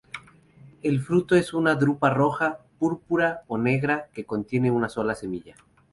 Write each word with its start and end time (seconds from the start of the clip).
El 0.81 0.99
fruto 0.99 1.35
es 1.35 1.53
una 1.53 1.75
drupa 1.75 2.09
roja, 2.09 2.61
púrpura 2.79 3.43
o 3.47 3.59
negra 3.59 4.07
que 4.11 4.25
contiene 4.25 4.71
una 4.71 4.89
sola 4.89 5.13
semilla. 5.13 5.55